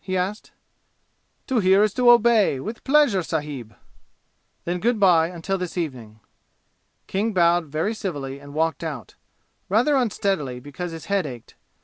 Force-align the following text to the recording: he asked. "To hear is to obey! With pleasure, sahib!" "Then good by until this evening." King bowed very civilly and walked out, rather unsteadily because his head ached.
he 0.03 0.17
asked. 0.17 0.51
"To 1.45 1.59
hear 1.59 1.83
is 1.83 1.93
to 1.93 2.09
obey! 2.09 2.59
With 2.59 2.83
pleasure, 2.83 3.21
sahib!" 3.21 3.75
"Then 4.65 4.79
good 4.79 4.99
by 4.99 5.27
until 5.27 5.59
this 5.59 5.77
evening." 5.77 6.21
King 7.05 7.33
bowed 7.33 7.65
very 7.67 7.93
civilly 7.93 8.39
and 8.39 8.55
walked 8.55 8.83
out, 8.83 9.13
rather 9.69 9.95
unsteadily 9.95 10.59
because 10.59 10.91
his 10.91 11.05
head 11.05 11.27
ached. 11.27 11.53